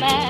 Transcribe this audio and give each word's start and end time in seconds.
man. 0.00 0.29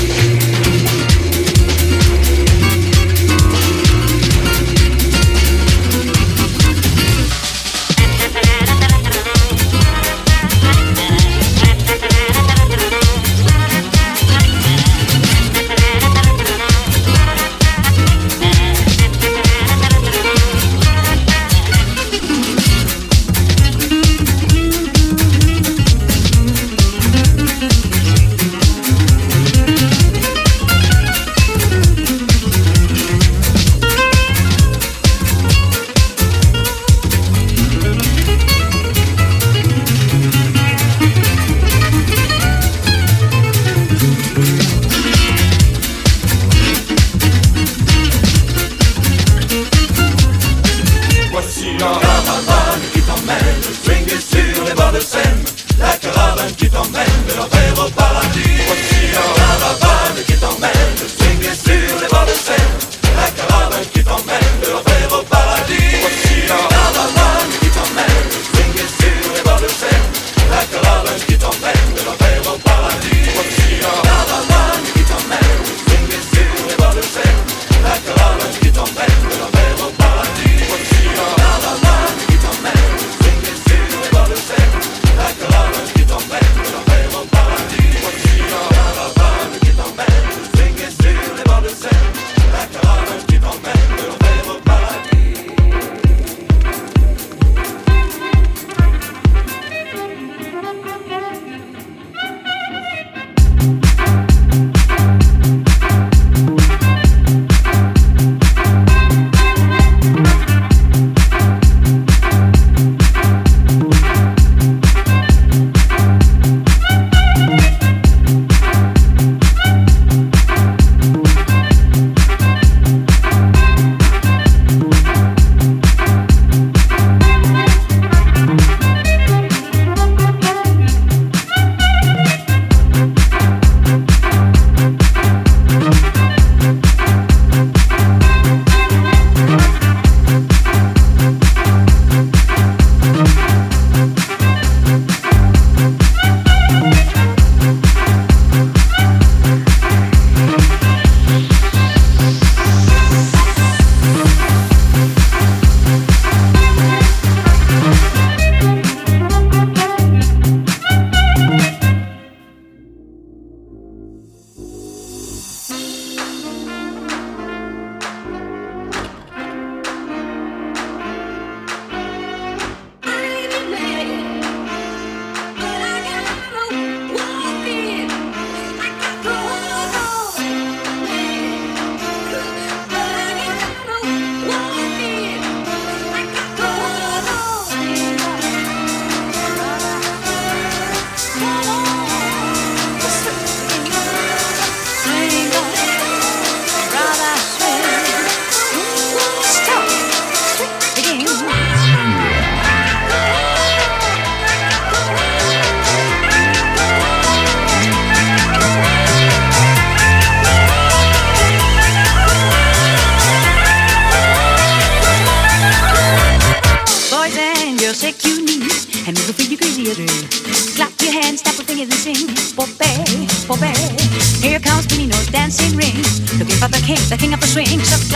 swing. 227.51 228.10